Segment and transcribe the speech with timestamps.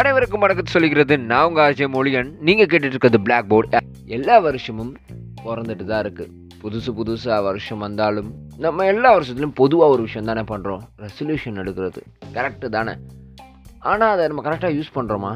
[0.00, 1.14] அனைவருக்கும் வணக்கத்தை சொல்லிக்கிறது.
[1.30, 2.28] நான் உங்கள் ஆர்ஜே மொழியன்.
[2.46, 3.80] நீங்கள் கேட்டுட்டு இருக்கிறது பிளாக் போர்டு
[4.16, 4.92] எல்லா வருஷமும்
[5.42, 6.30] பிறந்துட்டு தான் இருக்குது
[6.62, 8.30] புதுசு புதுசாக வருஷம் வந்தாலும்
[8.64, 12.00] நம்ம எல்லா வருஷத்துலையும் பொதுவாக ஒரு விஷயம் தானே பண்ணுறோம் ரெசல்யூஷன் எடுக்கிறது.
[12.36, 12.94] கரெக்டு தானே.
[13.92, 15.32] ஆனால் அதை நம்ம கரெக்டாக யூஸ் பண்ணுறோமா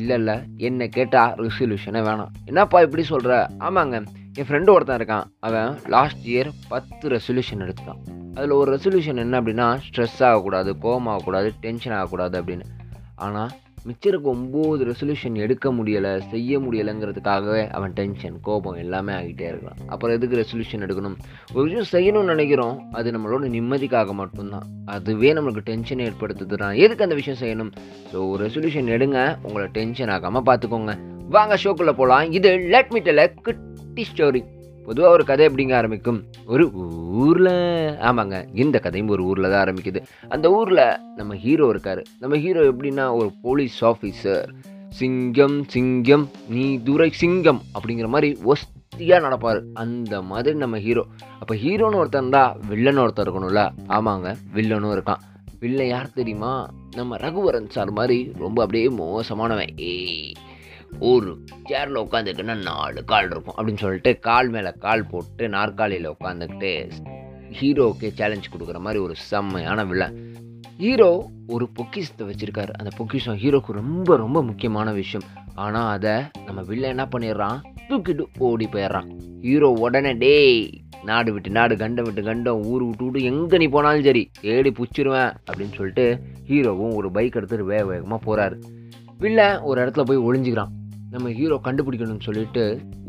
[0.00, 0.36] இல்லை இல்லை.
[0.68, 2.30] என்னை கேட்டால் ரெசல்யூஷனே வேணாம்.
[2.44, 4.04] என்னப்பா இப்படி சொல்கிற ஆமாங்க.
[4.38, 5.26] என் ஃப்ரெண்டு ஒருத்தன் இருக்கான்.
[5.48, 8.00] அவன் லாஸ்ட் இயர் பத்து ரெசல்யூஷன் எடுத்தான்
[8.36, 12.66] அதில் ஒரு ரெசல்யூஷன் என்ன அப்படின்னா ஸ்ட்ரெஸ் ஆகக்கூடாது கோம் ஆகக்கூடாது டென்ஷன் ஆகக்கூடாது அப்படின்னு.
[13.26, 13.50] ஆனால்
[13.88, 19.80] மிச்சம் இருக்க ஒம்பது ரெசல்யூஷன் எடுக்க முடியலை செய்ய முடியலைங்கிறதுக்காகவே அவன் டென்ஷன் கோபம் எல்லாமே ஆகிட்டே இருக்கான்.
[19.86, 21.16] அப்புறம் எதுக்கு ரெசல்யூஷன் எடுக்கணும்?
[21.54, 24.66] ஒரு விஷயம் செய்யணும்னு நினைக்கிறோம் அது நம்மளோட நிம்மதிக்காக மட்டும்தான்.
[24.84, 27.72] அதுவே நம்மளுக்கு டென்ஷன் ஏற்படுத்துதுன்னா எதுக்கு அந்த விஷயம் செய்யணும்?
[28.12, 30.94] ஸோ ரெசல்யூஷன் எடுங்க உங்களை டென்ஷன் ஆகாமல் பார்த்துக்கோங்க.
[31.36, 34.42] வாங்க ஷோக்குள்ளே போகலாம் இது லெட் மீ டெல் குட்டி ஸ்டோரி
[34.86, 36.18] பொதுவாக ஒரு கதை எப்படிங்க ஆரம்பிக்கும்?
[36.46, 36.64] ஒரு
[37.24, 37.52] ஊரில்
[38.08, 40.00] ஆமாங்க இந்த கதையும் ஒரு ஊரில் தான் ஆரம்பிக்குது.
[40.28, 40.84] அந்த ஊரில்
[41.16, 42.02] நம்ம ஹீரோ இருக்கார்.
[42.20, 44.44] நம்ம ஹீரோ எப்படின்னா ஒரு போலீஸ் ஆஃபீஸர்.
[44.88, 49.60] சிங்கம் சிங்கம் நீ துரை சிங்கம் அப்படிங்கிற மாதிரி ஒஸ்தியாக நடப்பார்.
[49.74, 51.04] அந்த மாதிரி நம்ம ஹீரோ.
[51.40, 53.62] அப்போ ஹீரோன்னு ஒருத்தன் தான் வில்லன் ஒருத்தர் இருக்கணும்ல.
[53.88, 55.22] ஆமாங்க வில்லனும் இருக்கான்.
[55.60, 56.70] வில்லன் யார் தெரியுமா?
[56.96, 59.72] நம்ம ரகுவரன் சார் மாதிரி ரொம்ப அப்படியே மோசமானவன்.
[59.76, 60.32] ஏய்
[61.10, 61.30] ஒரு
[61.70, 63.54] சேரில் உட்காந்துக்குன்னா நாலு கால் இருக்கும்.
[63.56, 66.72] அப்படின்னு சொல்லிட்டு கால் மேலே கால் போட்டு நாற்காலியில் உட்காந்துக்கிட்டு
[67.58, 70.16] ஹீரோவுக்கு சேலஞ்ச் கொடுக்குற மாதிரி ஒரு செம்மையான வில்லன்.
[70.78, 71.10] ஹீரோ
[71.46, 72.72] ஒரு பொக்கிஷத்தை வச்சுருக்காரு.
[72.78, 75.26] அந்த பொக்கிஷம் ஹீரோக்கு ரொம்ப ரொம்ப முக்கியமான விஷயம்.
[75.54, 76.14] ஆனால் அதை
[76.46, 77.58] நம்ம வில்லன் என்ன பண்ணிடுறான்?
[77.88, 79.10] தூக்கிட்டு ஓடி போயிடுறான்.
[79.40, 84.02] ஹீரோ உடனே டேய் நாடு விட்டு நாடு கண்டம் விட்டு கண்டம் ஊர் விட்டு விட்டு எங்கே நீ போனாலும்
[84.02, 86.04] சரி தேடி பிடிச்சிருவேன் அப்படின்னு சொல்லிட்டு
[86.48, 88.56] ஹீரோவும் ஒரு பைக் எடுத்துட்டு வேக வேகமாக போகிறாரு
[89.22, 90.72] வில்லன் ஒரு இடத்துல போய் ஒளிஞ்சுக்கிறான்.
[91.10, 92.62] நம்ம ஹீரோ கண்டுபிடிக்கணும்னு சொல்லிட்டு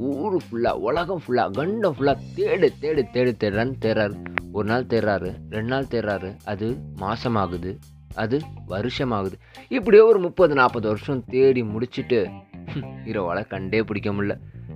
[0.10, 4.16] ஊர் ஃபுல்லாக உலகம் ஃபுல்லாக கண்டம் ஃபுல்லாக தேடு தேடு தேடு தேடுறான்னு தேடுறாரு
[4.52, 6.68] ஒரு நாள் தேடுறாரு ரெண்டு நாள் தேடுறாரு அது
[7.00, 7.72] மாசமாகுது
[8.24, 9.36] அது வருஷமாகுது.
[9.78, 12.20] இப்படியே ஒரு முப்பது நாற்பது வருஷம் தேடி முடிச்சுட்டு
[13.06, 14.36] ஹீரோவால் கண்டே பிடிக்க முடியல.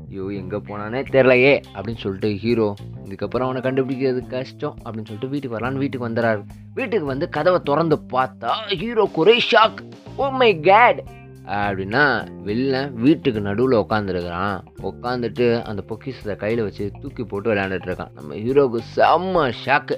[0.09, 2.67] ஐயோ எங்கே போனானே தெரிலையே அப்படின்னு சொல்லிட்டு ஹீரோ
[3.06, 6.41] இதுக்கப்புறம் அவனை கண்டுபிடிக்கிறது கஷ்டம் அப்படின்னு சொல்லிட்டு வீட்டுக்கு வரலான்னு வீட்டுக்கு வந்துடுறாரு
[6.73, 8.51] வீட்டுக்கு வந்து கதவை திறந்து பார்த்தா
[8.81, 9.79] ஹீரோ ஒரே ஷாக்
[10.16, 11.01] ஓ மை கேட்
[11.49, 18.11] அப்படின்னா வெளில வீட்டுக்கு நடுவில் உட்காந்துருக்கிறான் உட்காந்துட்டு அந்த பொக்கிஷத்தை கையில் வச்சு தூக்கி போட்டு விளையாண்டுட்டு இருக்கான்.
[18.13, 19.95] நம்ம ஹீரோவுக்கு செம்ம ஷாக்கு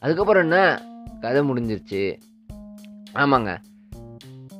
[0.00, 0.82] அதுக்கப்புறம் என்ன?
[1.20, 2.16] கதை முடிஞ்சிருச்சு.
[3.14, 3.56] ஆமாங்க.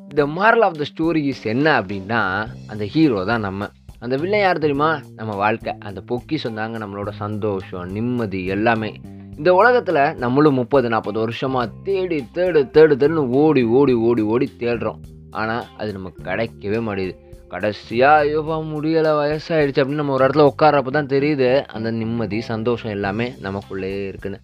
[0.08, 3.68] The moral of the stories என்ன அப்படின்னா அந்த ஹீரோ தான் நம்ம.
[3.98, 5.00] அந்த வில்லன் யார் தெரியுமா?
[5.16, 5.74] நம்ம வாழ்க்கை.
[5.78, 9.00] அந்த பொக்கிஷம் தாங்க நம்மளோட சந்தோஷம் நிம்மதி எல்லாமே.
[9.36, 14.98] இந்த உலகத்தில் நம்மளும் முப்பது நாற்பது வருஷமாக தேடி தேடு தேடு தேடுன்னு ஓடி ஓடி ஓடி ஓடி தேடுறோம்.
[15.42, 17.14] ஆனால் அது நமக்கு கிடைக்கவே மாட்டேது
[17.52, 21.48] கடைசியாக ஐயோப்பா முடியலை வயசாகிடுச்சு அப்படின்னு நம்ம ஒரு இடத்துல உட்காரப்ப தான் தெரியுது.
[21.76, 24.38] அந்த நிம்மதி சந்தோஷம் எல்லாமே நமக்குள்ளேயே இருக்குன்னு.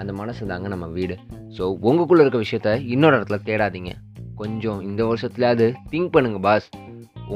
[0.00, 1.14] அந்த மனசு தாங்க நம்ம வீடு.
[1.56, 3.92] ஸோ உங்களுக்குள்ளே இருக்க விஷயத்த இன்னொரு இடத்துல தேடாதீங்க.
[4.40, 6.68] கொஞ்சம் இந்த வருஷத்துலையாவது திங்க் பண்ணுங்கள் பாஸ்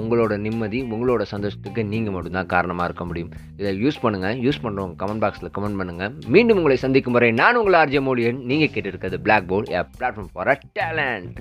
[0.00, 3.32] உங்களோட நிம்மதி உங்களோட சந்தோஷத்துக்கு நீங்கள் மட்டும்தான் காரணமாக இருக்க முடியும்.
[3.60, 7.78] இதை யூஸ் பண்ணுங்கள் யூஸ் பண்ணுறவங்க கமெண்ட் பாக்ஸில் கமெண்ட் பண்ணுங்கள் மீண்டும் உங்களை சந்திக்கும் வரை நான் உங்களை
[7.82, 8.40] ஆர்ஜே மோடியன்.
[8.52, 11.38] நீங்கள் கேட்டிருக்கிறது black board a platform for a talent